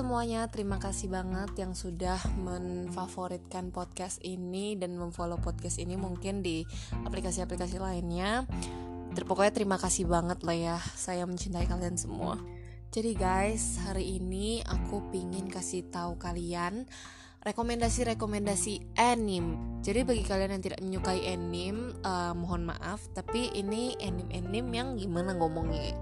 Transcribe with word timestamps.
semuanya, 0.00 0.48
terima 0.48 0.80
kasih 0.80 1.12
banget 1.12 1.60
yang 1.60 1.76
sudah 1.76 2.16
menfavoritkan 2.40 3.68
podcast 3.68 4.16
ini 4.24 4.72
dan 4.72 4.96
memfollow 4.96 5.36
podcast 5.36 5.76
ini 5.76 5.92
mungkin 6.00 6.40
di 6.40 6.64
aplikasi-aplikasi 7.04 7.76
lainnya. 7.76 8.48
Pokoknya 9.12 9.52
terima 9.52 9.76
kasih 9.76 10.08
banget 10.08 10.40
lah 10.40 10.56
ya, 10.56 10.76
saya 10.96 11.28
mencintai 11.28 11.68
kalian 11.68 12.00
semua. 12.00 12.40
Jadi 12.88 13.12
guys, 13.12 13.76
hari 13.84 14.16
ini 14.16 14.64
aku 14.64 15.04
pingin 15.12 15.52
kasih 15.52 15.84
tahu 15.92 16.16
kalian 16.16 16.88
rekomendasi-rekomendasi 17.44 18.96
anime. 18.96 19.84
Jadi 19.84 20.00
bagi 20.08 20.24
kalian 20.24 20.56
yang 20.56 20.64
tidak 20.64 20.80
menyukai 20.80 21.28
anime, 21.28 21.92
uh, 22.08 22.32
mohon 22.32 22.64
maaf, 22.64 23.04
tapi 23.12 23.52
ini 23.52 24.00
anime-anime 24.00 24.72
yang 24.72 24.88
gimana 24.96 25.36
ngomongnya, 25.36 25.92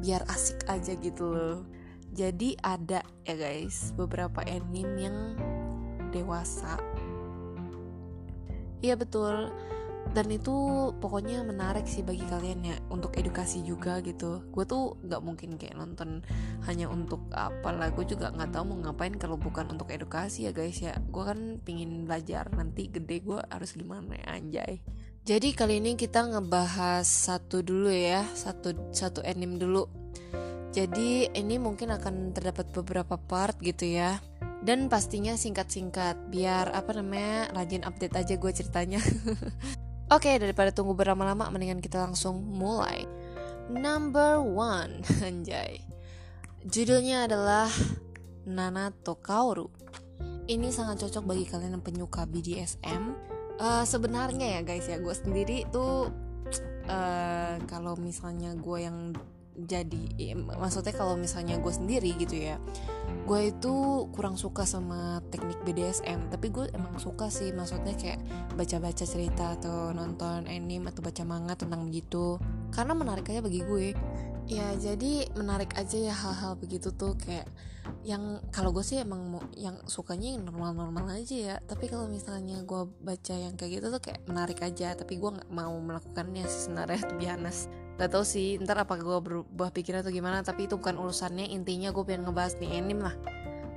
biar 0.00 0.24
asik 0.32 0.64
aja 0.72 0.96
gitu 0.96 1.28
loh 1.28 1.81
jadi 2.12 2.60
ada 2.60 3.00
ya 3.24 3.34
guys 3.34 3.96
beberapa 3.96 4.44
anime 4.44 5.00
yang 5.00 5.16
dewasa. 6.12 6.76
Iya 8.84 9.00
betul. 9.00 9.48
Dan 10.12 10.28
itu 10.28 10.52
pokoknya 11.00 11.40
menarik 11.40 11.88
sih 11.88 12.04
bagi 12.04 12.26
kalian 12.28 12.60
ya 12.68 12.76
untuk 12.92 13.16
edukasi 13.16 13.64
juga 13.64 14.04
gitu. 14.04 14.44
Gue 14.52 14.68
tuh 14.68 15.00
nggak 15.00 15.22
mungkin 15.24 15.56
kayak 15.56 15.78
nonton 15.78 16.20
hanya 16.68 16.90
untuk 16.92 17.24
apa 17.32 17.72
lah. 17.72 17.88
Gue 17.96 18.04
juga 18.04 18.28
nggak 18.28 18.52
tahu 18.52 18.64
mau 18.68 18.78
ngapain 18.84 19.16
kalau 19.16 19.40
bukan 19.40 19.72
untuk 19.72 19.88
edukasi 19.88 20.44
ya 20.44 20.52
guys 20.52 20.76
ya. 20.84 20.92
Gue 21.08 21.24
kan 21.24 21.62
pingin 21.64 22.04
belajar 22.04 22.52
nanti 22.52 22.92
gede 22.92 23.24
gue 23.24 23.40
harus 23.48 23.72
gimana 23.72 24.20
ya 24.20 24.26
anjay. 24.36 24.84
Jadi 25.22 25.54
kali 25.54 25.78
ini 25.78 25.94
kita 25.94 26.28
ngebahas 26.28 27.06
satu 27.06 27.62
dulu 27.62 27.88
ya 27.88 28.26
satu 28.34 28.90
satu 28.90 29.22
anime 29.22 29.56
dulu 29.56 30.01
jadi 30.72 31.28
ini 31.36 31.60
mungkin 31.60 31.92
akan 31.92 32.32
terdapat 32.32 32.72
beberapa 32.72 33.20
part 33.20 33.60
gitu 33.60 33.84
ya 33.84 34.16
dan 34.62 34.86
pastinya 34.86 35.34
singkat-singkat 35.34 36.30
biar 36.30 36.70
apa 36.70 36.94
namanya 36.94 37.50
rajin 37.50 37.82
update 37.82 38.14
aja 38.14 38.34
gue 38.38 38.52
ceritanya. 38.54 39.02
Oke 40.16 40.38
daripada 40.38 40.70
tunggu 40.70 40.94
berlama-lama 40.94 41.50
mendingan 41.50 41.82
kita 41.82 41.98
langsung 41.98 42.40
mulai. 42.46 43.04
Number 43.66 44.38
one 44.38 45.02
anjay. 45.28 45.82
Judulnya 46.62 47.26
adalah 47.26 47.66
Nana 48.46 48.94
Tokauru. 48.94 49.66
Ini 50.46 50.70
sangat 50.70 51.02
cocok 51.06 51.24
bagi 51.26 51.44
kalian 51.50 51.78
yang 51.78 51.84
penyuka 51.84 52.22
BDSM. 52.24 53.18
Uh, 53.58 53.82
eh, 53.82 53.84
sebenarnya 53.84 54.58
ya 54.58 54.60
guys 54.62 54.86
ya 54.86 55.02
gue 55.02 55.14
sendiri 55.14 55.66
tuh 55.74 56.14
uh, 56.86 57.54
kalau 57.66 57.98
misalnya 57.98 58.54
gue 58.54 58.78
yang 58.78 59.10
jadi 59.52 60.02
ya, 60.16 60.34
maksudnya 60.36 60.96
kalau 60.96 61.14
misalnya 61.14 61.60
gue 61.60 61.72
sendiri 61.72 62.16
gitu 62.16 62.40
ya 62.40 62.56
gue 63.22 63.40
itu 63.54 63.74
kurang 64.10 64.34
suka 64.34 64.66
sama 64.66 65.22
teknik 65.30 65.60
BDSM 65.62 66.32
tapi 66.32 66.50
gue 66.50 66.66
emang 66.74 66.98
suka 66.98 67.30
sih 67.30 67.54
maksudnya 67.54 67.94
kayak 67.94 68.18
baca-baca 68.58 69.04
cerita 69.06 69.54
atau 69.60 69.94
nonton 69.94 70.48
anime 70.50 70.90
atau 70.90 71.04
baca 71.04 71.22
manga 71.22 71.54
tentang 71.54 71.86
begitu 71.86 72.40
karena 72.72 72.96
menarik 72.96 73.28
aja 73.28 73.44
bagi 73.44 73.62
gue. 73.62 73.88
Ya 74.50 74.74
jadi 74.74 75.30
menarik 75.38 75.78
aja 75.78 75.94
ya 75.94 76.10
hal-hal 76.10 76.58
begitu 76.58 76.90
tuh 76.90 77.14
kayak 77.14 77.46
yang 78.02 78.42
kalau 78.50 78.74
gue 78.74 78.82
sih 78.82 78.98
emang 78.98 79.22
mau 79.30 79.42
yang 79.54 79.78
sukanya 79.86 80.34
yang 80.34 80.42
normal-normal 80.42 81.14
aja 81.14 81.36
ya 81.38 81.56
tapi 81.62 81.86
kalau 81.86 82.10
misalnya 82.10 82.58
gue 82.66 82.90
baca 82.98 83.34
yang 83.34 83.54
kayak 83.54 83.78
gitu 83.78 83.86
tuh 83.94 84.02
kayak 84.02 84.26
menarik 84.26 84.58
aja 84.58 84.98
tapi 84.98 85.22
gue 85.22 85.30
nggak 85.30 85.50
mau 85.54 85.78
melakukannya 85.78 86.42
sih 86.50 86.66
sebenarnya 86.66 86.98
tuh 87.06 87.18
biasa 87.18 87.70
Gak 88.00 88.10
tau 88.12 88.24
sih 88.24 88.56
ntar 88.62 88.80
apa 88.80 88.96
gue 88.96 89.18
berubah 89.20 89.68
pikiran 89.68 90.00
atau 90.00 90.10
gimana 90.10 90.40
Tapi 90.40 90.66
itu 90.66 90.80
bukan 90.80 90.96
urusannya. 90.96 91.50
Intinya 91.52 91.92
gue 91.92 92.04
pengen 92.04 92.28
ngebahas 92.28 92.56
nih 92.58 92.70
anime 92.80 93.02
lah. 93.08 93.16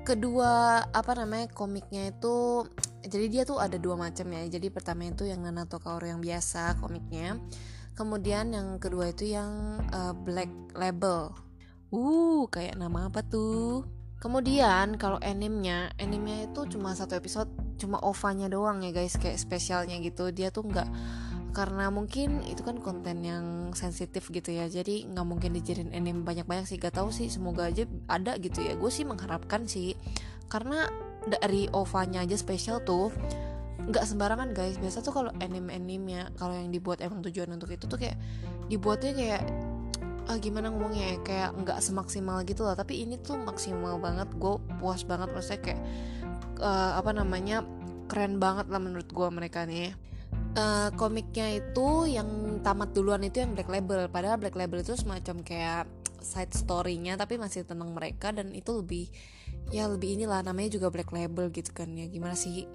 Kedua 0.05 0.81
apa 0.93 1.11
namanya 1.17 1.49
komiknya 1.49 2.13
itu 2.13 2.65
Jadi 3.05 3.25
dia 3.29 3.43
tuh 3.45 3.61
ada 3.61 3.77
dua 3.77 3.97
macam 3.97 4.25
ya. 4.33 4.45
Jadi 4.49 4.73
pertama 4.73 5.05
itu 5.05 5.29
yang 5.29 5.45
Nanato 5.45 5.77
Kaoru 5.77 6.09
yang 6.09 6.21
biasa 6.21 6.81
komiknya. 6.81 7.37
Kemudian 7.95 8.51
yang 8.51 8.75
kedua 8.81 9.13
itu 9.13 9.29
yang 9.29 9.79
uh, 9.93 10.11
Black 10.11 10.51
Label. 10.75 11.31
Uh 11.93 12.43
kayak 12.51 12.75
nama 12.75 13.07
apa 13.07 13.23
tuh? 13.23 13.87
Kemudian 14.19 14.97
kalau 14.97 15.21
animenya, 15.21 15.93
animenya 16.01 16.49
itu 16.49 16.65
cuma 16.75 16.97
satu 16.97 17.13
episode, 17.13 17.45
cuma 17.77 18.01
ovanya 18.01 18.49
doang 18.49 18.81
ya 18.81 18.89
guys, 18.89 19.21
kayak 19.21 19.37
spesialnya 19.37 20.01
gitu. 20.01 20.33
Dia 20.33 20.49
tuh 20.49 20.65
nggak 20.65 20.89
karena 21.55 21.87
mungkin 21.87 22.43
itu 22.43 22.67
kan 22.67 22.83
konten 22.83 23.23
yang 23.23 23.71
sensitif 23.71 24.27
gitu 24.27 24.51
ya. 24.51 24.67
Jadi 24.67 25.07
nggak 25.07 25.23
mungkin 25.23 25.55
dijadiin 25.55 25.95
anime 25.95 26.27
banyak-banyak 26.27 26.67
sih. 26.67 26.75
Gak 26.75 26.99
tahu 26.99 27.15
sih 27.15 27.31
semoga 27.31 27.71
aja 27.71 27.87
ada 28.11 28.35
gitu 28.35 28.59
ya. 28.59 28.75
Gue 28.75 28.91
sih 28.91 29.07
mengharapkan 29.07 29.63
sih. 29.63 29.95
Karena 30.51 30.83
dari 31.23 31.71
OVA-nya 31.71 32.27
aja 32.27 32.35
spesial 32.35 32.83
tuh 32.83 33.07
nggak 33.87 34.03
sembarangan 34.03 34.51
guys. 34.51 34.75
Biasa 34.75 34.99
tuh 34.99 35.15
kalau 35.15 35.31
anime-anime 35.39 36.05
ya 36.11 36.23
kalau 36.35 36.59
yang 36.59 36.75
dibuat 36.75 36.99
emang 36.99 37.23
tujuan 37.23 37.47
untuk 37.55 37.71
itu 37.71 37.87
tuh 37.87 38.03
kayak 38.03 38.19
dibuatnya 38.67 39.15
kayak 39.15 39.41
ah, 40.27 40.35
gimana 40.35 40.67
ngomongnya 40.75 41.15
ya 41.15 41.17
kayak 41.23 41.49
nggak 41.55 41.79
semaksimal 41.79 42.43
gitu 42.43 42.67
lah 42.67 42.75
tapi 42.75 42.99
ini 42.99 43.15
tuh 43.23 43.39
maksimal 43.39 43.95
banget. 44.03 44.27
Gue 44.35 44.59
puas 44.83 45.07
banget. 45.07 45.31
Maksudnya 45.31 45.61
kayak 45.63 45.81
uh, 46.59 46.99
apa 46.99 47.15
namanya 47.15 47.63
keren 48.11 48.43
banget 48.43 48.67
lah 48.67 48.83
menurut 48.83 49.07
gue 49.07 49.27
mereka 49.31 49.63
nih 49.63 49.95
uh, 50.55 50.89
komiknya 50.95 51.59
itu 51.59 52.09
yang 52.09 52.59
tamat 52.63 52.95
duluan 52.95 53.21
itu 53.23 53.43
yang 53.43 53.53
Black 53.53 53.69
Label. 53.69 54.07
Padahal 54.09 54.39
Black 54.39 54.57
Label 54.57 54.81
itu 54.81 54.95
semacam 54.97 55.43
kayak 55.43 55.85
side 56.25 56.57
story-nya 56.57 57.21
tapi 57.21 57.37
masih 57.37 57.69
tentang 57.69 57.93
mereka 57.93 58.33
dan 58.33 58.49
itu 58.57 58.81
lebih 58.81 59.13
ya 59.69 59.85
lebih 59.85 60.17
inilah 60.17 60.41
namanya 60.41 60.73
juga 60.73 60.89
Black 60.89 61.13
Label 61.13 61.53
gitu 61.53 61.69
kan 61.75 61.93
ya 61.93 62.09
gimana 62.09 62.33
sih? 62.33 62.65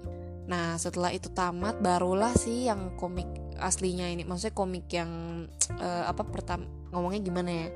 Nah 0.47 0.79
setelah 0.79 1.11
itu 1.11 1.27
tamat 1.31 1.83
barulah 1.83 2.31
sih 2.37 2.71
yang 2.71 2.95
komik 2.95 3.27
aslinya 3.59 4.07
ini. 4.07 4.23
Maksudnya 4.23 4.55
komik 4.55 4.87
yang 4.91 5.11
uh, 5.77 6.03
apa 6.07 6.23
pertama 6.23 6.63
ngomongnya 6.95 7.21
gimana 7.23 7.49
ya? 7.51 7.67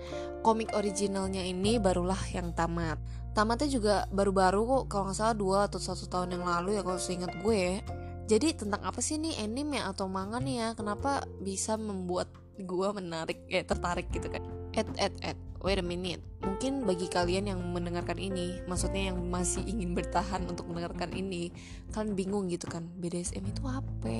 Komik 0.41 0.71
originalnya 0.77 1.43
ini 1.43 1.75
barulah 1.81 2.19
yang 2.31 2.55
tamat. 2.55 2.97
Tamatnya 3.35 3.67
juga 3.67 3.95
baru-baru 4.15 4.63
kok 4.63 4.83
kalau 4.87 5.11
nggak 5.11 5.17
salah 5.19 5.35
dua 5.35 5.67
atau 5.67 5.75
satu 5.75 6.07
tahun 6.07 6.39
yang 6.39 6.47
lalu 6.47 6.79
ya 6.79 6.81
kalau 6.87 6.95
seingat 6.95 7.35
gue 7.43 7.83
jadi 8.25 8.57
tentang 8.57 8.81
apa 8.81 8.97
sih 9.05 9.21
nih 9.21 9.37
anime 9.45 9.77
atau 9.77 10.09
manga 10.09 10.41
nih 10.41 10.57
ya? 10.57 10.67
Kenapa 10.73 11.21
bisa 11.37 11.77
membuat 11.77 12.33
gue 12.57 12.89
menarik 12.97 13.45
eh 13.53 13.61
tertarik 13.61 14.09
gitu 14.09 14.33
kan? 14.33 14.41
At 14.73 14.89
at 14.97 15.13
at 15.21 15.37
wait 15.61 15.77
a 15.77 15.85
minute. 15.85 16.25
Mungkin 16.41 16.89
bagi 16.89 17.05
kalian 17.05 17.53
yang 17.53 17.61
mendengarkan 17.61 18.17
ini 18.17 18.65
maksudnya 18.65 19.13
yang 19.13 19.21
masih 19.29 19.61
ingin 19.69 19.93
bertahan 19.93 20.41
untuk 20.49 20.65
mendengarkan 20.65 21.13
ini 21.13 21.53
kalian 21.93 22.17
bingung 22.17 22.49
gitu 22.49 22.65
kan? 22.65 22.89
BDSM 22.97 23.45
itu 23.45 23.61
apa? 23.69 24.17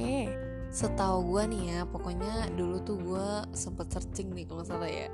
Setahu 0.70 1.34
gue 1.34 1.44
nih 1.50 1.64
ya 1.74 1.80
pokoknya 1.90 2.54
dulu 2.54 2.78
tuh 2.86 2.98
gue 3.02 3.28
sempet 3.58 3.90
searching 3.90 4.38
nih 4.38 4.46
kalau 4.46 4.62
salah 4.62 4.90
ya. 4.90 5.10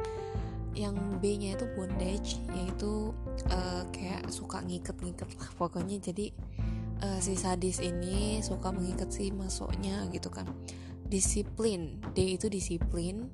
Yang 0.76 0.96
B 1.20 1.24
nya 1.40 1.56
itu 1.56 1.68
bondage 1.80 2.40
yaitu 2.56 3.16
uh, 3.52 3.84
kayak 3.96 4.28
suka 4.28 4.60
ngiket-ngiket 4.64 5.32
lah 5.40 5.50
pokoknya. 5.56 6.00
Jadi 6.00 6.36
uh, 7.04 7.20
si 7.20 7.36
sadis 7.36 7.82
ini 7.82 8.40
suka 8.46 8.72
mengikat 8.72 9.12
si 9.12 9.34
masuknya 9.34 10.08
gitu 10.14 10.32
kan. 10.32 10.48
Disiplin 11.06 12.00
D 12.16 12.38
itu 12.40 12.48
disiplin. 12.48 13.30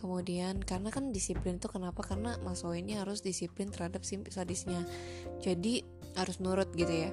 Kemudian 0.00 0.64
karena 0.64 0.88
kan 0.88 1.12
disiplin 1.12 1.60
itu 1.60 1.68
kenapa? 1.68 2.00
Karena 2.00 2.40
masuk 2.40 2.72
ini 2.72 2.96
harus 2.96 3.20
disiplin 3.20 3.68
terhadap 3.68 4.00
si 4.00 4.16
sadisnya. 4.32 4.80
Jadi 5.44 5.84
harus 6.16 6.40
nurut 6.40 6.72
gitu 6.74 7.06
ya 7.06 7.12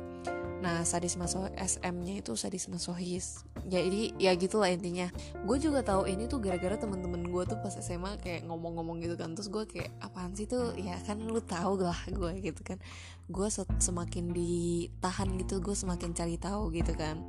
Nah 0.58 0.82
sadis 0.82 1.14
maso 1.22 1.46
SM-nya 1.54 2.26
itu 2.26 2.34
sadis 2.34 2.66
masohis 2.66 3.46
Jadi 3.68 4.18
ya 4.18 4.34
gitulah 4.34 4.72
intinya. 4.74 5.12
Gue 5.46 5.62
juga 5.62 5.86
tahu 5.86 6.10
ini 6.10 6.26
tuh 6.26 6.42
gara-gara 6.42 6.80
temen-temen 6.80 7.30
gue 7.30 7.44
tuh 7.46 7.60
pas 7.62 7.74
SMA 7.78 8.18
kayak 8.24 8.50
ngomong-ngomong 8.50 8.98
gitu 9.04 9.14
kan. 9.20 9.38
Terus 9.38 9.50
gue 9.54 9.64
kayak 9.70 9.92
apaan 10.02 10.34
sih 10.34 10.50
tuh? 10.50 10.74
Ya 10.80 10.98
kan 11.06 11.22
lu 11.22 11.42
tahu 11.44 11.84
lah 11.84 12.00
gue 12.10 12.32
gitu 12.42 12.62
kan. 12.66 12.82
Gue 13.30 13.52
semakin 13.54 14.34
ditahan 14.34 15.30
gitu 15.38 15.62
gue 15.62 15.76
semakin 15.78 16.16
cari 16.18 16.42
tahu 16.42 16.74
gitu 16.74 16.96
kan. 16.98 17.22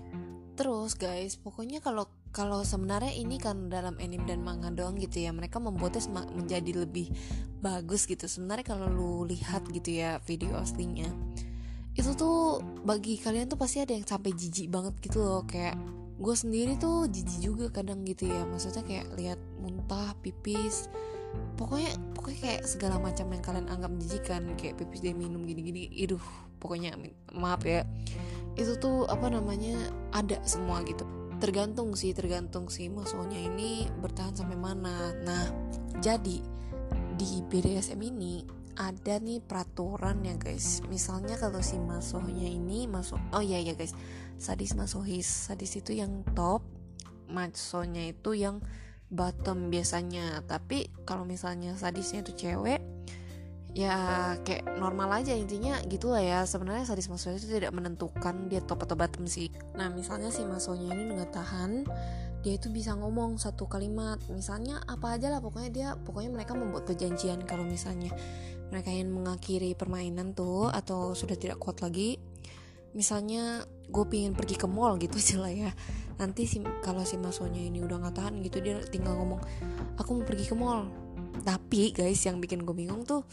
Terus 0.56 0.97
guys 0.97 1.37
pokoknya 1.38 1.85
kalau 1.85 2.08
kalau 2.29 2.61
sebenarnya 2.61 3.14
ini 3.17 3.41
kan 3.41 3.73
dalam 3.73 3.97
anime 3.97 4.29
dan 4.29 4.44
manga 4.44 4.69
doang 4.69 5.00
gitu 5.00 5.25
ya 5.25 5.32
mereka 5.32 5.56
membuatnya 5.58 6.05
menjadi 6.32 6.87
lebih 6.87 7.12
bagus 7.61 8.08
gitu. 8.08 8.25
Sebenarnya 8.25 8.64
kalau 8.64 8.88
lu 8.88 9.26
lihat 9.29 9.69
gitu 9.69 10.00
ya 10.00 10.23
video 10.25 10.56
aslinya 10.56 11.08
itu 11.99 12.15
tuh 12.15 12.62
bagi 12.87 13.19
kalian 13.19 13.50
tuh 13.50 13.59
pasti 13.59 13.83
ada 13.83 13.91
yang 13.91 14.06
sampai 14.06 14.31
jijik 14.31 14.71
banget 14.71 14.95
gitu 15.03 15.19
loh. 15.19 15.43
Kayak 15.43 15.75
gue 16.23 16.35
sendiri 16.39 16.79
tuh 16.79 17.11
jijik 17.11 17.43
juga 17.43 17.67
kadang 17.75 18.06
gitu 18.06 18.31
ya. 18.31 18.47
Maksudnya 18.47 18.87
kayak 18.87 19.06
lihat 19.19 19.41
muntah 19.59 20.15
pipis. 20.23 20.87
Pokoknya 21.59 21.91
pokoknya 22.15 22.39
kayak 22.39 22.62
segala 22.71 23.03
macam 23.03 23.27
yang 23.35 23.43
kalian 23.43 23.67
anggap 23.67 23.91
menjijikan 23.91 24.55
kayak 24.55 24.79
pipis 24.79 25.03
dia 25.03 25.11
minum 25.11 25.43
gini-gini. 25.43 25.91
Iduh 25.91 26.23
pokoknya 26.62 26.95
maaf 27.35 27.67
ya. 27.67 27.83
Itu 28.55 28.79
tuh 28.79 29.11
apa 29.11 29.27
namanya 29.27 29.75
ada 30.15 30.39
semua 30.47 30.87
gitu. 30.87 31.03
Tergantung 31.43 31.99
sih 31.99 32.15
tergantung 32.15 32.71
sih 32.71 32.87
maksudnya 32.87 33.43
ini 33.43 33.91
bertahan 33.99 34.39
sampai 34.39 34.55
mana. 34.55 35.19
Nah 35.27 35.50
jadi 35.99 36.39
di 37.19 37.43
BDSM 37.50 37.99
ini 37.99 38.57
ada 38.78 39.19
nih 39.19 39.42
peraturan 39.42 40.22
ya 40.22 40.38
guys. 40.38 40.86
Misalnya 40.86 41.34
kalau 41.34 41.58
si 41.58 41.76
masohnya 41.82 42.46
ini 42.46 42.86
masuk 42.86 43.19
oh 43.34 43.42
iya 43.42 43.58
ya 43.58 43.75
guys. 43.75 43.92
Sadis 44.38 44.78
masohis. 44.78 45.26
Sadis 45.26 45.75
itu 45.75 45.98
yang 45.98 46.22
top 46.38 46.62
masohnya 47.26 48.06
itu 48.06 48.38
yang 48.38 48.62
bottom 49.10 49.69
biasanya. 49.69 50.46
Tapi 50.46 50.94
kalau 51.02 51.26
misalnya 51.26 51.75
sadisnya 51.75 52.22
itu 52.22 52.46
cewek 52.46 52.78
ya 53.75 54.38
kayak 54.46 54.78
normal 54.78 55.10
aja. 55.10 55.34
Intinya 55.34 55.82
gitulah 55.90 56.22
ya. 56.22 56.46
Sebenarnya 56.46 56.86
sadis 56.86 57.10
masoh 57.10 57.34
itu 57.34 57.50
tidak 57.50 57.75
menentukan 57.75 58.46
dia 58.46 58.62
top 58.62 58.86
atau 58.86 58.94
bottom 58.94 59.26
sih. 59.26 59.50
Nah 59.75 59.90
misalnya 59.90 60.30
si 60.30 60.46
masohnya 60.46 60.94
ini 60.94 61.19
nggak 61.19 61.34
tahan 61.34 61.82
dia 62.49 62.56
itu 62.56 62.73
bisa 62.73 62.97
ngomong 62.97 63.37
satu 63.37 63.69
kalimat. 63.69 64.17
Misalnya 64.33 64.81
apa 64.89 65.21
aja 65.21 65.29
lah 65.29 65.45
pokoknya 65.45 65.69
dia 65.69 65.89
pokoknya 66.00 66.33
mereka 66.33 66.56
membuat 66.56 66.89
perjanjian 66.89 67.45
kalau 67.45 67.61
misalnya 67.61 68.09
mereka 68.73 68.89
ingin 68.89 69.12
mengakhiri 69.12 69.77
permainan 69.77 70.33
tuh 70.33 70.73
atau 70.73 71.12
sudah 71.12 71.37
tidak 71.37 71.61
kuat 71.61 71.85
lagi 71.85 72.17
misalnya 72.97 73.69
gue 73.93 74.05
pingin 74.09 74.33
pergi 74.33 74.56
ke 74.56 74.65
mall 74.65 74.97
gitu 74.97 75.12
aja 75.21 75.45
lah 75.45 75.53
ya. 75.53 75.71
Nanti 76.17 76.49
si 76.49 76.65
kalau 76.81 77.05
si 77.05 77.21
masonya 77.21 77.61
ini 77.61 77.85
udah 77.85 78.00
nggak 78.00 78.17
tahan 78.17 78.41
gitu 78.41 78.65
dia 78.65 78.81
tinggal 78.89 79.21
ngomong 79.21 79.45
aku 80.00 80.17
mau 80.17 80.25
pergi 80.25 80.49
ke 80.49 80.56
mall. 80.56 80.89
Tapi 81.45 81.93
guys 81.93 82.25
yang 82.25 82.41
bikin 82.41 82.65
gue 82.65 82.73
bingung 82.73 83.05
tuh 83.05 83.29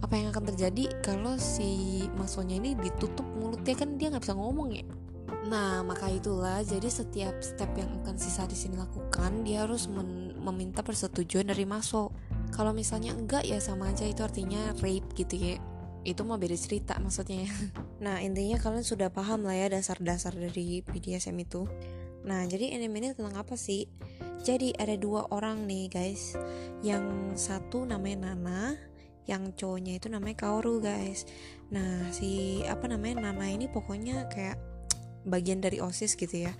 apa 0.00 0.16
yang 0.16 0.32
akan 0.32 0.56
terjadi 0.56 1.04
kalau 1.04 1.36
si 1.36 2.00
masonya 2.16 2.56
ini 2.56 2.72
ditutup 2.80 3.28
mulutnya? 3.36 3.76
Kan 3.76 4.00
dia 4.00 4.08
nggak 4.08 4.24
bisa 4.24 4.32
ngomong 4.32 4.72
ya 4.72 5.03
Nah, 5.44 5.84
maka 5.84 6.08
itulah 6.08 6.64
jadi 6.64 6.88
setiap 6.88 7.36
step 7.44 7.68
yang 7.76 8.00
akan 8.02 8.16
sisa 8.16 8.48
di 8.48 8.56
sini 8.56 8.80
lakukan, 8.80 9.44
dia 9.44 9.68
harus 9.68 9.88
meminta 10.40 10.80
persetujuan 10.80 11.52
dari 11.52 11.68
Maso. 11.68 12.12
Kalau 12.54 12.72
misalnya 12.72 13.12
enggak 13.12 13.44
ya 13.44 13.60
sama 13.60 13.92
aja 13.92 14.08
itu 14.08 14.24
artinya 14.24 14.72
rape 14.80 15.10
gitu 15.18 15.36
ya. 15.36 15.56
Itu 16.04 16.22
mau 16.24 16.36
beda 16.36 16.56
cerita 16.56 16.96
maksudnya. 17.00 17.48
Nah 17.94 18.20
intinya 18.20 18.60
kalian 18.60 18.84
sudah 18.84 19.08
paham 19.08 19.48
lah 19.48 19.56
ya 19.56 19.72
dasar-dasar 19.72 20.36
dari 20.36 20.84
BDSM 20.84 21.40
itu. 21.40 21.64
Nah 22.28 22.44
jadi 22.44 22.76
anime 22.76 23.00
ini 23.00 23.08
tentang 23.16 23.32
apa 23.32 23.56
sih? 23.56 23.88
Jadi 24.44 24.76
ada 24.76 24.92
dua 25.00 25.24
orang 25.32 25.64
nih 25.64 25.88
guys. 25.88 26.36
Yang 26.84 27.32
satu 27.40 27.88
namanya 27.88 28.28
Nana 28.28 28.76
yang 29.24 29.56
cowoknya 29.56 29.96
itu 29.96 30.12
namanya 30.12 30.36
Kaoru 30.36 30.84
guys. 30.84 31.24
Nah 31.72 32.12
si 32.12 32.60
apa 32.68 32.84
namanya 32.92 33.24
Nana 33.30 33.48
ini 33.48 33.72
pokoknya 33.72 34.28
kayak 34.28 34.60
bagian 35.24 35.60
dari 35.60 35.80
OSIS 35.80 36.16
gitu 36.16 36.48
ya. 36.48 36.52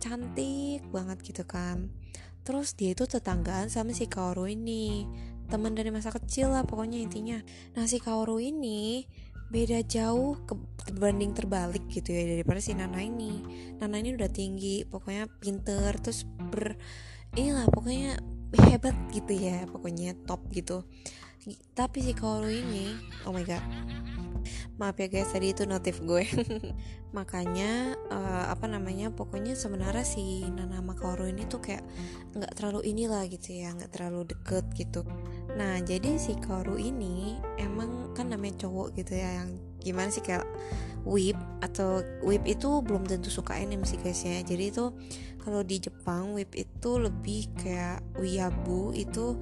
Cantik 0.00 0.84
banget 0.92 1.20
gitu 1.24 1.44
kan. 1.44 1.92
Terus 2.44 2.72
dia 2.72 2.96
itu 2.96 3.04
tetanggaan 3.04 3.68
sama 3.68 3.92
si 3.92 4.08
Kaoru 4.08 4.48
ini. 4.48 5.04
Teman 5.50 5.74
dari 5.74 5.90
masa 5.90 6.14
kecil 6.14 6.54
lah 6.54 6.64
pokoknya 6.64 7.02
intinya. 7.02 7.38
Nah 7.76 7.84
si 7.84 7.98
Kaoru 8.00 8.40
ini 8.40 9.04
beda 9.50 9.82
jauh 9.82 10.38
ke 10.46 10.54
berbanding 10.86 11.34
terbalik 11.34 11.82
gitu 11.90 12.14
ya 12.14 12.22
daripada 12.38 12.62
si 12.62 12.72
Nana 12.72 13.02
ini. 13.02 13.42
Nana 13.82 13.98
ini 13.98 14.14
udah 14.14 14.30
tinggi 14.30 14.86
pokoknya 14.86 15.26
pinter 15.42 15.90
terus 15.98 16.22
ber 16.24 16.78
inilah 17.34 17.66
pokoknya 17.68 18.22
hebat 18.70 18.94
gitu 19.10 19.34
ya 19.34 19.66
pokoknya 19.66 20.14
top 20.24 20.46
gitu. 20.54 20.86
Tapi 21.74 21.98
si 21.98 22.12
Kaoru 22.14 22.48
ini 22.48 22.94
oh 23.26 23.34
my 23.34 23.42
god 23.42 23.64
maaf 24.76 24.96
ya 24.98 25.08
guys 25.08 25.30
tadi 25.32 25.52
itu 25.52 25.64
notif 25.64 26.00
gue. 26.02 26.24
Makanya 27.16 27.98
uh, 28.08 28.44
apa 28.52 28.70
namanya 28.70 29.10
pokoknya 29.10 29.58
sebenarnya 29.58 30.06
si 30.06 30.46
Nana 30.46 30.78
Makoro 30.78 31.26
ini 31.26 31.46
tuh 31.50 31.58
kayak 31.58 31.82
nggak 32.38 32.52
terlalu 32.54 32.86
inilah 32.86 33.26
gitu 33.26 33.56
ya 33.56 33.74
nggak 33.74 33.90
terlalu 33.90 34.30
deket 34.30 34.64
gitu. 34.78 35.02
Nah 35.58 35.82
jadi 35.82 36.16
si 36.16 36.38
Kaoru 36.38 36.78
ini 36.78 37.38
emang 37.58 38.14
kan 38.14 38.30
namanya 38.30 38.66
cowok 38.66 38.94
gitu 38.94 39.18
ya 39.18 39.42
yang 39.42 39.58
gimana 39.80 40.12
sih 40.12 40.22
kayak 40.22 40.44
whip 41.08 41.36
atau 41.64 42.04
whip 42.20 42.44
itu 42.44 42.84
belum 42.84 43.08
tentu 43.08 43.32
suka 43.32 43.56
anime 43.56 43.88
sih 43.88 43.98
guys 43.98 44.22
ya. 44.22 44.44
Jadi 44.44 44.70
itu 44.70 44.92
kalau 45.40 45.64
di 45.64 45.80
Jepang 45.80 46.36
whip 46.36 46.52
itu 46.52 46.90
lebih 47.00 47.48
kayak 47.56 48.04
wiabu 48.20 48.92
itu 48.92 49.40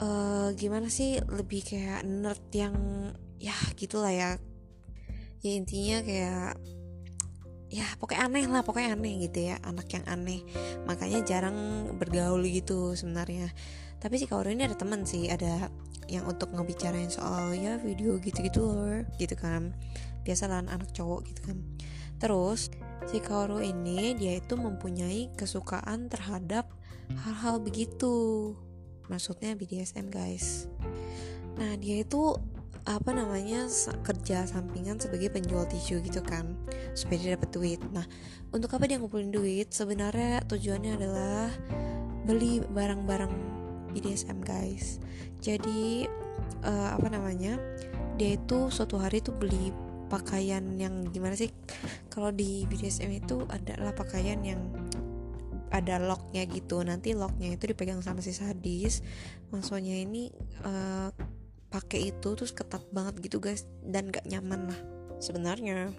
uh, 0.00 0.48
gimana 0.60 0.88
sih 0.88 1.20
lebih 1.20 1.62
kayak 1.62 2.02
nerd 2.08 2.44
yang 2.56 2.76
ya 3.40 3.56
gitulah 3.76 4.12
ya. 4.12 4.30
Ya 5.44 5.50
intinya 5.52 6.02
kayak 6.02 6.58
ya 7.66 7.86
pokoknya 7.98 8.30
aneh 8.30 8.44
lah 8.46 8.62
pokoknya 8.62 8.94
aneh 8.94 9.26
gitu 9.26 9.52
ya 9.52 9.56
anak 9.62 9.86
yang 9.92 10.04
aneh. 10.08 10.40
Makanya 10.88 11.22
jarang 11.22 11.90
bergaul 11.98 12.42
gitu 12.46 12.94
sebenarnya. 12.96 13.52
Tapi 13.96 14.20
si 14.20 14.28
Kaoru 14.28 14.52
ini 14.52 14.68
ada 14.68 14.76
teman 14.76 15.08
sih 15.08 15.32
ada 15.32 15.72
yang 16.06 16.22
untuk 16.30 16.54
ngebicarain 16.54 17.10
soal 17.10 17.50
ya 17.58 17.74
video 17.82 18.20
gitu-gitu 18.22 18.62
loh 18.62 19.02
gitu 19.18 19.34
kan. 19.34 19.74
Biasa 20.22 20.50
lah 20.50 20.62
anak 20.62 20.90
cowok 20.94 21.20
gitu 21.30 21.40
kan. 21.52 21.58
Terus 22.16 22.72
si 23.10 23.18
Kaoru 23.20 23.60
ini 23.60 24.16
dia 24.16 24.40
itu 24.40 24.56
mempunyai 24.56 25.30
kesukaan 25.36 26.08
terhadap 26.08 26.70
hal-hal 27.26 27.60
begitu. 27.60 28.54
Maksudnya 29.06 29.54
BDSM 29.54 30.10
guys. 30.10 30.66
Nah 31.56 31.78
dia 31.78 32.02
itu 32.02 32.36
apa 32.86 33.10
namanya 33.10 33.66
kerja 34.06 34.46
sampingan 34.46 35.02
sebagai 35.02 35.34
penjual 35.34 35.66
tisu 35.66 35.98
gitu 36.06 36.22
kan 36.22 36.54
supaya 36.94 37.18
dia 37.18 37.30
dapat 37.34 37.50
duit. 37.50 37.80
Nah 37.90 38.06
untuk 38.54 38.70
apa 38.78 38.86
dia 38.86 39.02
ngumpulin 39.02 39.34
duit? 39.34 39.74
Sebenarnya 39.74 40.46
tujuannya 40.46 40.92
adalah 40.94 41.50
beli 42.22 42.62
barang-barang 42.62 43.34
BDSM 43.90 44.38
guys. 44.46 45.02
Jadi 45.42 46.06
uh, 46.62 46.94
apa 46.94 47.10
namanya 47.10 47.58
dia 48.14 48.38
itu 48.38 48.70
suatu 48.70 49.02
hari 49.02 49.18
tuh 49.18 49.34
beli 49.34 49.74
pakaian 50.06 50.62
yang 50.78 51.10
gimana 51.10 51.34
sih? 51.34 51.50
Kalau 52.06 52.30
di 52.30 52.70
BDSM 52.70 53.10
itu 53.18 53.42
adalah 53.50 53.90
pakaian 53.98 54.38
yang 54.46 54.62
ada 55.74 55.98
locknya 55.98 56.46
gitu. 56.46 56.80
Nanti 56.86 57.18
locknya 57.18 57.50
itu 57.58 57.66
dipegang 57.66 57.98
sama 57.98 58.22
si 58.22 58.30
sadis. 58.30 59.02
Maksudnya 59.50 60.06
ini 60.06 60.30
uh, 60.62 61.10
pakai 61.68 62.14
itu 62.14 62.28
terus 62.38 62.54
ketat 62.54 62.82
banget 62.94 63.18
gitu 63.22 63.42
guys 63.42 63.66
dan 63.82 64.10
gak 64.10 64.26
nyaman 64.26 64.70
lah 64.70 64.80
sebenarnya. 65.18 65.92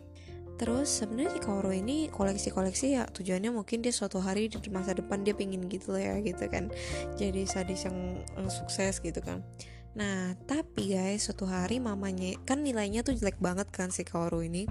Terus 0.58 0.90
sebenarnya 0.90 1.38
si 1.38 1.40
Kaoru 1.40 1.70
ini 1.70 2.10
koleksi-koleksi 2.10 2.98
ya 2.98 3.06
tujuannya 3.06 3.54
mungkin 3.54 3.86
dia 3.86 3.94
suatu 3.94 4.18
hari 4.18 4.50
di 4.50 4.70
masa 4.74 4.98
depan 4.98 5.22
dia 5.22 5.38
pingin 5.38 5.70
gitu 5.70 5.94
ya 5.94 6.18
gitu 6.18 6.50
kan. 6.50 6.74
Jadi 7.14 7.46
sadis 7.46 7.86
yang 7.86 8.26
uh, 8.42 8.50
sukses 8.50 8.98
gitu 8.98 9.22
kan. 9.22 9.46
Nah 9.94 10.34
tapi 10.50 10.98
guys 10.98 11.30
suatu 11.30 11.46
hari 11.46 11.78
mamanya 11.78 12.34
kan 12.42 12.66
nilainya 12.66 13.06
tuh 13.06 13.14
jelek 13.14 13.38
banget 13.38 13.70
kan 13.70 13.94
si 13.94 14.02
Kaoru 14.02 14.42
ini. 14.42 14.66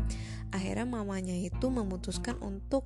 Akhirnya 0.51 0.91
mamanya 0.91 1.39
itu 1.39 1.71
memutuskan 1.71 2.35
untuk 2.43 2.83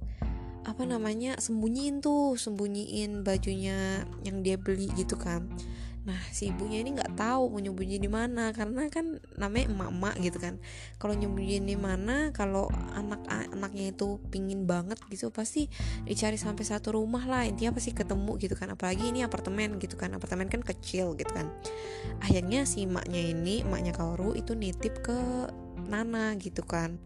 apa 0.69 0.85
namanya 0.85 1.41
sembunyiin 1.41 2.05
tuh 2.05 2.37
sembunyiin 2.37 3.25
bajunya 3.25 4.05
yang 4.29 4.45
dia 4.45 4.61
beli 4.61 4.93
gitu 4.93 5.17
kan 5.17 5.49
Nah 6.09 6.17
si 6.33 6.49
ibunya 6.49 6.81
ini 6.81 6.97
nggak 6.97 7.13
tahu 7.17 7.53
mau 7.53 7.61
nyembunyi 7.61 8.01
di 8.01 8.09
mana 8.09 8.57
karena 8.57 8.89
kan 8.89 9.21
namanya 9.37 9.69
emak-emak 9.69 10.15
gitu 10.25 10.39
kan. 10.41 10.55
Kalau 10.97 11.13
nyembunyi 11.13 11.61
di 11.61 11.77
mana 11.77 12.33
kalau 12.33 12.73
anak 12.97 13.21
anaknya 13.29 13.93
itu 13.93 14.17
pingin 14.33 14.65
banget 14.65 14.97
gitu 15.13 15.29
pasti 15.29 15.69
dicari 16.09 16.41
sampai 16.41 16.65
satu 16.65 16.97
rumah 16.97 17.25
lah 17.29 17.45
intinya 17.45 17.77
pasti 17.77 17.93
ketemu 17.93 18.41
gitu 18.41 18.57
kan. 18.57 18.73
Apalagi 18.73 19.13
ini 19.13 19.21
apartemen 19.21 19.77
gitu 19.77 20.01
kan 20.01 20.17
apartemen 20.17 20.49
kan 20.49 20.65
kecil 20.65 21.13
gitu 21.21 21.31
kan. 21.31 21.53
Akhirnya 22.25 22.65
si 22.65 22.89
emaknya 22.89 23.21
ini 23.21 23.61
emaknya 23.61 23.93
Kaoru 23.93 24.33
itu 24.33 24.57
nitip 24.57 25.05
ke 25.05 25.19
Nana 25.91 26.33
gitu 26.41 26.65
kan. 26.65 26.97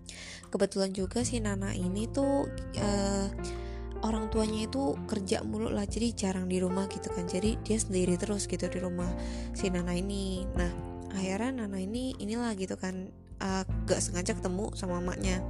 Kebetulan 0.53 0.95
juga 0.95 1.27
si 1.27 1.43
Nana 1.43 1.75
ini 1.75 2.07
tuh 2.07 2.47
uh, 2.79 3.27
orang 4.05 4.29
tuanya 4.29 4.69
itu 4.69 4.95
kerja 5.09 5.41
mulu 5.41 5.73
lah 5.73 5.89
jadi 5.89 6.13
jarang 6.13 6.47
di 6.47 6.61
rumah 6.61 6.85
gitu 6.93 7.09
kan. 7.09 7.25
Jadi 7.25 7.57
dia 7.65 7.81
sendiri 7.81 8.21
terus 8.21 8.45
gitu 8.45 8.69
di 8.69 8.79
rumah 8.79 9.09
si 9.57 9.73
Nana 9.73 9.97
ini. 9.97 10.45
Nah 10.53 10.69
akhirnya 11.17 11.65
Nana 11.65 11.81
ini 11.81 12.13
inilah 12.21 12.53
gitu 12.55 12.77
kan 12.77 13.09
uh, 13.41 13.65
gak 13.89 14.05
sengaja 14.05 14.37
ketemu 14.37 14.77
sama 14.77 15.01
emaknya. 15.01 15.41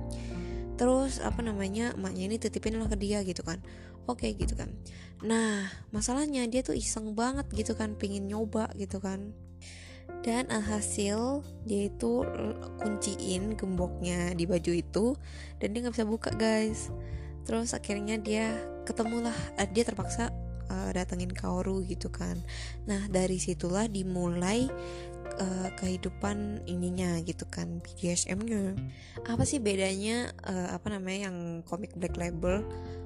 Terus 0.78 1.18
apa 1.18 1.42
namanya 1.42 1.98
emaknya 1.98 2.30
ini 2.30 2.36
titipin 2.38 2.78
lah 2.78 2.86
ke 2.86 2.94
dia 2.94 3.26
gitu 3.26 3.42
kan. 3.42 3.58
Oke 4.06 4.30
okay, 4.30 4.38
gitu 4.38 4.54
kan. 4.54 4.70
Nah 5.26 5.66
masalahnya 5.90 6.46
dia 6.46 6.62
tuh 6.62 6.78
iseng 6.78 7.18
banget 7.18 7.50
gitu 7.50 7.74
kan 7.74 7.98
pingin 7.98 8.30
nyoba 8.30 8.70
gitu 8.78 9.02
kan. 9.02 9.34
Dan 10.22 10.48
alhasil 10.52 11.42
dia 11.66 11.88
itu 11.90 12.22
kunciin 12.78 13.58
gemboknya 13.58 14.32
di 14.36 14.44
baju 14.46 14.72
itu 14.72 15.06
dan 15.58 15.72
dia 15.72 15.80
nggak 15.84 15.96
bisa 15.96 16.06
buka 16.08 16.30
guys 16.36 16.92
terus 17.44 17.76
akhirnya 17.76 18.16
dia 18.20 18.56
ketemulah 18.88 19.34
uh, 19.60 19.68
dia 19.68 19.84
terpaksa 19.84 20.32
uh, 20.68 20.90
datengin 20.92 21.32
Kaoru 21.32 21.84
gitu 21.84 22.08
kan. 22.12 22.40
Nah 22.88 23.08
dari 23.08 23.40
situlah 23.40 23.88
dimulai 23.88 24.68
uh, 25.40 25.68
kehidupan 25.76 26.64
ininya 26.68 27.20
gitu 27.24 27.44
kan 27.48 27.80
BDSM-nya 27.84 28.76
apa 29.28 29.42
sih 29.44 29.60
bedanya 29.60 30.32
uh, 30.44 30.74
apa 30.76 30.92
namanya 30.92 31.30
yang 31.30 31.38
komik 31.64 31.92
Black 31.96 32.16
Label 32.16 32.64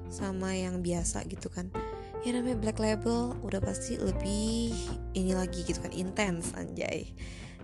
sama 0.09 0.55
yang 0.55 0.81
biasa 0.81 1.23
gitu 1.29 1.51
kan? 1.51 1.71
Ya 2.19 2.35
namanya 2.35 2.59
Black 2.59 2.79
Label 2.83 3.31
udah 3.47 3.63
pasti 3.63 3.95
lebih 3.95 4.75
ini 5.15 5.31
lagi 5.31 5.63
gitu 5.63 5.79
kan 5.79 5.95
intens 5.95 6.51
anjay 6.51 7.15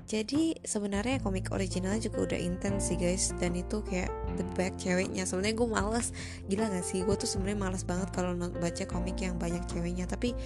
jadi 0.05 0.53
sebenarnya 0.61 1.17
komik 1.25 1.49
originalnya 1.49 1.97
juga 1.97 2.29
udah 2.29 2.39
intens 2.39 2.93
sih 2.93 2.97
guys. 2.97 3.33
Dan 3.41 3.57
itu 3.57 3.81
kayak 3.81 4.13
the 4.37 4.45
back 4.53 4.77
ceweknya. 4.77 5.25
Sebenarnya 5.25 5.57
gue 5.57 5.69
males. 5.69 6.07
Gila 6.45 6.69
gak 6.69 6.85
sih? 6.85 7.01
Gue 7.01 7.17
tuh 7.17 7.25
sebenarnya 7.25 7.57
males 7.57 7.81
banget 7.81 8.13
kalau 8.13 8.37
baca 8.37 8.85
komik 8.85 9.17
yang 9.17 9.41
banyak 9.41 9.65
ceweknya. 9.65 10.05
Tapi 10.05 10.37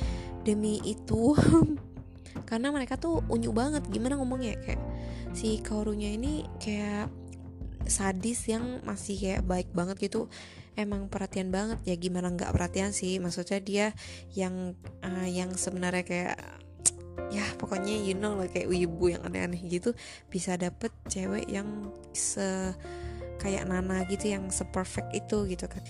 demi 0.48 0.80
itu 0.88 1.36
karena 2.50 2.72
mereka 2.72 2.96
tuh 2.96 3.20
unyu 3.28 3.52
banget. 3.52 3.84
Gimana 3.92 4.16
ngomongnya? 4.16 4.56
Kayak 4.64 4.80
si 5.36 5.60
Kaurunya 5.60 6.16
ini 6.16 6.48
kayak 6.64 7.12
sadis 7.84 8.48
yang 8.48 8.80
masih 8.88 9.20
kayak 9.20 9.44
baik 9.44 9.70
banget 9.76 10.08
gitu. 10.08 10.32
Emang 10.80 11.12
perhatian 11.12 11.52
banget. 11.52 11.84
Ya 11.84 12.00
gimana 12.00 12.32
nggak 12.32 12.56
perhatian 12.56 12.96
sih? 12.96 13.20
Maksudnya 13.20 13.60
dia 13.60 13.88
yang 14.40 14.72
uh, 15.04 15.28
yang 15.28 15.52
sebenarnya 15.52 16.08
kayak 16.08 16.40
ya 17.30 17.46
pokoknya 17.62 17.94
you 17.94 18.18
know 18.18 18.34
lah 18.34 18.50
kayak 18.50 18.70
ibu 18.74 19.14
yang 19.14 19.22
aneh-aneh 19.22 19.62
gitu 19.70 19.94
bisa 20.34 20.58
dapet 20.58 20.90
cewek 21.06 21.46
yang 21.46 21.94
se 22.14 22.74
kayak 23.40 23.70
Nana 23.70 24.04
gitu 24.10 24.34
yang 24.34 24.52
seperfect 24.52 25.16
itu 25.16 25.48
gitu 25.48 25.66
kan. 25.72 25.82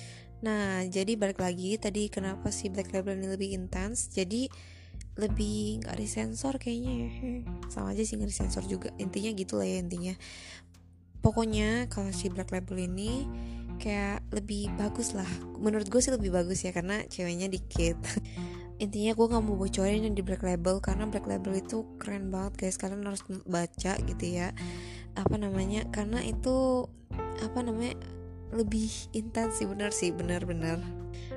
Nah 0.46 0.86
jadi 0.88 1.18
balik 1.18 1.42
lagi 1.42 1.76
tadi 1.82 2.08
kenapa 2.08 2.54
si 2.54 2.70
Black 2.70 2.94
Label 2.94 3.18
ini 3.18 3.28
lebih 3.28 3.50
intens? 3.58 4.08
Jadi 4.14 4.48
lebih 5.20 5.84
nggak 5.84 5.98
disensor 6.00 6.56
kayaknya 6.62 6.94
ya. 6.96 7.10
Sama 7.68 7.92
aja 7.92 8.06
sih 8.06 8.16
nggak 8.16 8.30
disensor 8.30 8.64
juga. 8.70 8.94
Intinya 9.02 9.34
gitu 9.34 9.60
lah 9.60 9.68
ya 9.68 9.82
intinya. 9.82 10.14
Pokoknya 11.20 11.92
kalau 11.92 12.14
si 12.16 12.32
Black 12.32 12.54
Label 12.56 12.88
ini 12.88 13.28
kayak 13.82 14.24
lebih 14.32 14.72
bagus 14.80 15.12
lah. 15.12 15.28
Menurut 15.60 15.90
gue 15.92 16.00
sih 16.00 16.14
lebih 16.14 16.32
bagus 16.32 16.64
ya 16.64 16.72
karena 16.72 17.04
ceweknya 17.10 17.52
dikit 17.52 18.00
intinya 18.80 19.12
gue 19.12 19.26
nggak 19.28 19.44
mau 19.44 19.60
bocorin 19.60 20.08
yang 20.08 20.16
di 20.16 20.24
Black 20.24 20.42
Label 20.42 20.80
karena 20.80 21.04
Black 21.06 21.28
Label 21.28 21.60
itu 21.60 21.84
keren 22.00 22.32
banget 22.32 22.56
guys. 22.56 22.80
Kalian 22.80 23.04
harus 23.04 23.22
baca 23.44 23.94
gitu 24.00 24.26
ya. 24.26 24.56
Apa 25.20 25.36
namanya? 25.36 25.84
Karena 25.92 26.24
itu 26.24 26.88
apa 27.44 27.60
namanya? 27.60 28.00
Lebih 28.50 28.90
intens 29.14 29.62
sih 29.62 29.70
bener 29.70 29.94
sih 29.94 30.10
bener-bener 30.10 30.82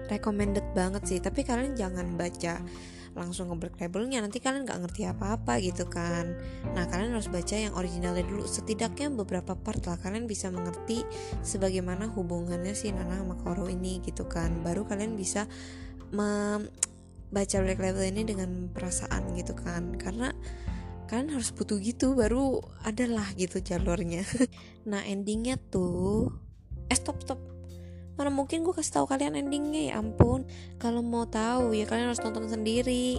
recommended 0.08 0.64
banget 0.72 1.04
sih. 1.04 1.18
Tapi 1.20 1.44
kalian 1.44 1.76
jangan 1.76 2.16
baca 2.16 2.62
langsung 3.12 3.52
ke 3.52 3.54
black 3.58 3.76
labelnya. 3.76 4.25
Nanti 4.25 4.40
kalian 4.40 4.64
nggak 4.64 4.80
ngerti 4.88 5.02
apa-apa 5.04 5.61
gitu 5.61 5.84
kan. 5.90 6.32
Nah 6.72 6.88
kalian 6.88 7.12
harus 7.12 7.28
baca 7.28 7.52
yang 7.52 7.76
originalnya 7.76 8.25
dulu. 8.25 8.49
Setidaknya 8.49 9.12
beberapa 9.12 9.52
part 9.52 9.84
lah 9.84 10.00
kalian 10.00 10.25
bisa 10.25 10.49
mengerti 10.49 11.04
sebagaimana 11.44 12.08
hubungannya 12.08 12.72
si 12.72 12.88
Nana 12.94 13.20
sama 13.20 13.37
Koro 13.37 13.68
ini 13.68 14.00
gitu 14.00 14.25
kan. 14.25 14.64
Baru 14.64 14.88
kalian 14.88 15.18
bisa 15.18 15.44
membaca 17.32 17.64
black 17.64 17.80
label 17.80 18.04
ini 18.12 18.28
dengan 18.28 18.68
perasaan 18.68 19.32
gitu 19.32 19.56
kan. 19.56 19.96
Karena 19.96 20.28
kalian 21.08 21.32
harus 21.32 21.48
butuh 21.56 21.80
gitu 21.80 22.12
baru 22.12 22.60
adalah 22.84 23.24
gitu 23.40 23.64
jalurnya. 23.64 24.22
Nah 24.82 25.00
endingnya 25.06 25.56
tuh 25.56 26.28
eh 26.92 26.98
stop 26.98 27.24
stop. 27.24 27.40
Mana 28.20 28.28
mungkin 28.28 28.60
gue 28.66 28.76
kasih 28.76 29.00
tahu 29.00 29.08
kalian 29.08 29.32
endingnya 29.40 29.94
ya 29.94 30.04
ampun. 30.04 30.44
Kalau 30.76 31.00
mau 31.00 31.24
tahu 31.24 31.72
ya 31.72 31.88
kalian 31.88 32.12
harus 32.12 32.20
nonton 32.20 32.52
sendiri. 32.52 33.16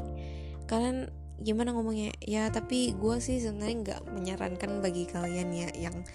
Kalian 0.69 1.09
gimana 1.41 1.73
ngomongnya? 1.73 2.13
Ya 2.21 2.53
tapi 2.53 2.93
gue 2.93 3.17
sih 3.17 3.41
sebenarnya 3.41 3.75
nggak 3.81 4.01
menyarankan 4.13 4.83
bagi 4.85 5.09
kalian 5.09 5.49
ya 5.55 5.69
yang 5.73 6.05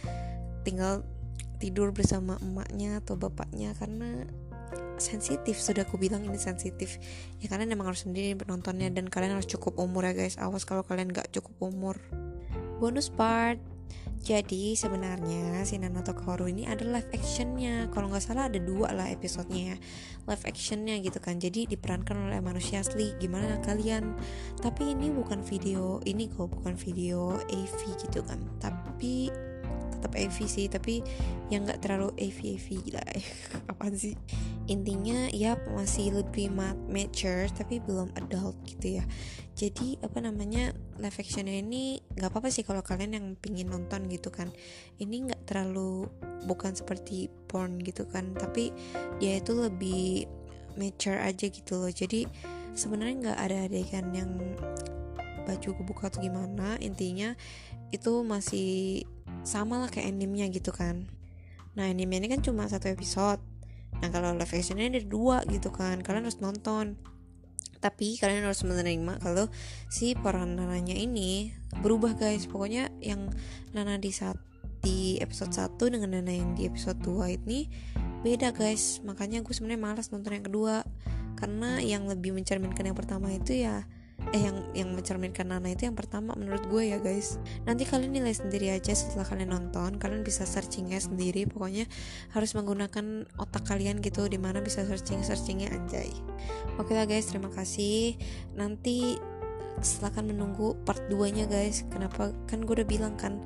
tinggal 0.63 1.03
tidur 1.59 1.91
bersama 1.91 2.39
emaknya 2.39 3.03
atau 3.03 3.19
bapaknya 3.19 3.75
karena 3.75 4.31
sensitif 5.01 5.57
sudah 5.59 5.87
aku 5.87 5.97
bilang 5.97 6.27
ini 6.27 6.37
sensitif. 6.37 6.99
Ya 7.39 7.47
kalian 7.49 7.73
emang 7.73 7.91
harus 7.91 8.05
sendiri 8.05 8.35
penontonnya 8.35 8.91
dan 8.91 9.07
kalian 9.07 9.39
harus 9.39 9.49
cukup 9.49 9.79
umur 9.79 10.05
ya 10.07 10.15
guys. 10.15 10.37
Awas 10.37 10.67
kalau 10.67 10.83
kalian 10.85 11.11
nggak 11.15 11.31
cukup 11.33 11.55
umur. 11.63 11.97
Bonus 12.79 13.09
part. 13.09 13.59
Jadi 14.19 14.75
sebenarnya 14.75 15.63
si 15.63 15.79
Nanato 15.79 16.11
Kaoru 16.11 16.51
ini 16.51 16.67
ada 16.67 16.83
live 16.83 17.07
actionnya. 17.15 17.87
Kalau 17.95 18.11
nggak 18.11 18.25
salah 18.25 18.51
ada 18.51 18.59
dua 18.59 18.91
lah 18.91 19.09
episodenya 19.09 19.73
ya. 19.73 19.77
Live 20.27 20.45
actionnya 20.45 20.99
gitu 20.99 21.23
kan. 21.23 21.39
Jadi 21.39 21.71
diperankan 21.71 22.29
oleh 22.29 22.43
manusia 22.43 22.83
asli. 22.83 23.15
Gimana 23.23 23.63
kalian? 23.63 24.19
Tapi 24.59 24.93
ini 24.93 25.15
bukan 25.15 25.41
video. 25.47 26.03
Ini 26.03 26.29
kok 26.35 26.51
bukan 26.51 26.75
video 26.75 27.39
AV 27.47 27.79
gitu 27.95 28.21
kan. 28.27 28.43
Tapi 28.59 29.31
tetap 29.97 30.13
AV 30.13 30.37
sih. 30.45 30.67
Tapi 30.67 31.01
yang 31.55 31.65
nggak 31.65 31.81
terlalu 31.87 32.11
AV 32.19 32.59
AV 32.59 32.67
gila. 32.91 33.05
Apaan 33.71 33.95
sih 33.95 34.19
Intinya 34.69 35.33
ya 35.33 35.57
masih 35.73 36.21
lebih 36.21 36.53
mature 36.93 37.49
Tapi 37.49 37.81
belum 37.81 38.13
adult 38.21 38.55
gitu 38.69 39.01
ya. 39.01 39.05
Jadi 39.59 39.99
apa 40.05 40.23
namanya 40.23 40.71
live 41.01 41.19
actionnya 41.19 41.59
ini 41.59 41.99
nggak 42.15 42.31
apa-apa 42.31 42.53
sih 42.53 42.63
kalau 42.63 42.85
kalian 42.85 43.17
yang 43.17 43.27
pingin 43.41 43.73
nonton 43.73 44.07
gitu 44.13 44.29
kan. 44.31 44.53
Ini 45.01 45.33
nggak 45.33 45.49
terlalu 45.49 46.07
bukan 46.47 46.77
seperti 46.77 47.27
porn 47.51 47.83
gitu 47.83 48.07
kan 48.07 48.37
tapi 48.39 48.71
dia 49.19 49.43
itu 49.43 49.57
lebih 49.57 50.31
mature 50.79 51.19
aja 51.19 51.51
gitu 51.51 51.81
loh. 51.81 51.91
Jadi 51.91 52.29
sebenarnya 52.79 53.35
nggak 53.35 53.39
ada 53.41 53.57
adegan 53.67 54.07
yang 54.15 54.31
baju 55.43 55.69
kebuka 55.75 56.13
atau 56.13 56.23
gimana. 56.23 56.79
Intinya 56.79 57.35
itu 57.91 58.23
masih 58.23 59.03
sama 59.43 59.81
lah 59.81 59.91
kayak 59.91 60.13
animenya 60.13 60.47
gitu 60.53 60.71
kan. 60.71 61.09
Nah 61.75 61.89
anime 61.89 62.21
ini 62.21 62.29
kan 62.29 62.45
cuma 62.45 62.69
satu 62.69 62.93
episode 62.93 63.43
nah 63.99 64.09
kalau 64.15 64.31
live 64.37 64.53
actionnya 64.55 64.87
ada 64.87 65.03
dua 65.03 65.43
gitu 65.51 65.75
kan 65.75 66.01
kalian 66.01 66.27
harus 66.27 66.41
nonton. 66.41 66.99
Tapi 67.79 68.19
kalian 68.19 68.43
harus 68.43 68.67
menerima 68.67 69.23
kalau 69.23 69.47
si 69.87 70.19
peran 70.19 70.59
Nananya 70.59 70.99
ini 70.99 71.55
berubah 71.79 72.19
guys. 72.19 72.51
Pokoknya 72.51 72.91
yang 72.99 73.31
Nana 73.71 74.03
di 74.03 74.11
saat 74.11 74.35
di 74.83 75.19
episode 75.23 75.55
1 75.55 75.79
dengan 75.95 76.15
Nana 76.15 76.31
yang 76.35 76.55
di 76.59 76.67
episode 76.67 76.99
2 77.07 77.39
ini 77.39 77.71
beda 78.27 78.51
guys. 78.51 78.99
Makanya 79.07 79.47
gue 79.47 79.55
sebenarnya 79.55 79.79
malas 79.79 80.11
nonton 80.11 80.35
yang 80.35 80.47
kedua. 80.47 80.83
Karena 81.39 81.79
yang 81.79 82.11
lebih 82.11 82.35
mencerminkan 82.35 82.83
yang 82.83 82.99
pertama 82.99 83.31
itu 83.31 83.55
ya 83.55 83.87
eh 84.29 84.45
yang 84.45 84.61
yang 84.77 84.93
mencerminkan 84.93 85.49
Nana 85.49 85.73
itu 85.73 85.89
yang 85.89 85.97
pertama 85.97 86.37
menurut 86.37 86.67
gue 86.69 86.93
ya 86.93 86.99
guys. 87.01 87.41
Nanti 87.65 87.89
kalian 87.89 88.13
nilai 88.13 88.35
sendiri 88.35 88.69
aja 88.75 88.93
setelah 88.93 89.25
kalian 89.25 89.55
nonton. 89.55 89.97
Kalian 89.97 90.21
bisa 90.27 90.45
searchingnya 90.45 91.01
sendiri. 91.01 91.49
Pokoknya 91.49 91.89
harus 92.37 92.53
menggunakan 92.53 93.25
otak 93.41 93.65
kalian 93.65 94.05
gitu 94.05 94.29
di 94.29 94.37
mana 94.37 94.61
bisa 94.61 94.85
searching 94.85 95.25
searchingnya 95.25 95.73
anjay. 95.73 96.13
Oke 96.77 96.93
lah 96.93 97.09
guys. 97.09 97.31
Terima 97.31 97.49
kasih. 97.49 98.21
Nanti 98.53 99.17
silakan 99.81 100.35
menunggu 100.35 100.77
part 100.83 101.09
2 101.09 101.33
nya 101.33 101.47
guys. 101.49 101.89
Kenapa? 101.89 102.35
Kan 102.51 102.69
gue 102.69 102.85
udah 102.85 102.89
bilang 102.89 103.17
kan 103.17 103.41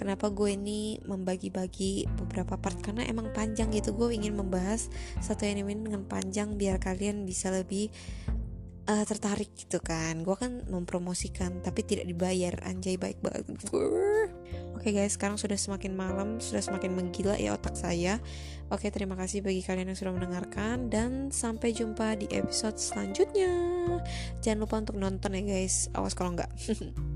kenapa 0.00 0.32
gue 0.32 0.56
ini 0.56 0.96
membagi-bagi 1.04 2.08
beberapa 2.16 2.56
part. 2.56 2.80
Karena 2.80 3.04
emang 3.04 3.34
panjang 3.36 3.68
gitu. 3.68 3.92
Gue 3.92 4.16
ingin 4.16 4.32
membahas 4.32 4.88
satu 5.20 5.44
anime 5.44 5.76
dengan 5.76 6.08
panjang 6.08 6.56
biar 6.56 6.80
kalian 6.80 7.28
bisa 7.28 7.52
lebih 7.52 7.92
uh, 8.88 9.04
tertarik 9.06 9.50
gitu 9.54 9.78
kan 9.78 10.22
gue 10.22 10.36
kan 10.36 10.62
mempromosikan 10.66 11.62
tapi 11.62 11.86
tidak 11.86 12.08
dibayar 12.08 12.54
anjay 12.66 12.96
baik 12.98 13.18
banget 13.22 13.46
Oke 14.72 14.90
okay 14.90 14.98
guys, 14.98 15.14
sekarang 15.14 15.38
sudah 15.38 15.54
semakin 15.54 15.94
malam, 15.94 16.42
sudah 16.42 16.58
semakin 16.58 16.98
menggila 16.98 17.38
ya 17.38 17.54
otak 17.54 17.78
saya. 17.78 18.18
Oke, 18.66 18.88
okay, 18.88 18.90
terima 18.90 19.14
kasih 19.14 19.38
bagi 19.38 19.62
kalian 19.62 19.94
yang 19.94 19.98
sudah 20.00 20.10
mendengarkan 20.10 20.90
dan 20.90 21.30
sampai 21.30 21.70
jumpa 21.70 22.18
di 22.18 22.26
episode 22.34 22.82
selanjutnya. 22.82 23.54
Jangan 24.42 24.58
lupa 24.58 24.82
untuk 24.82 24.98
nonton 24.98 25.38
ya 25.38 25.42
guys. 25.54 25.86
Awas 25.94 26.18
kalau 26.18 26.34
enggak. 26.34 26.50